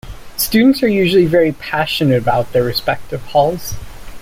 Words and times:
Students 0.35 0.81
are 0.81 0.87
usually 0.87 1.27
very 1.27 1.51
passionate 1.51 2.19
about 2.19 2.53
their 2.53 2.63
respective 2.63 3.21
halls. 3.21 3.75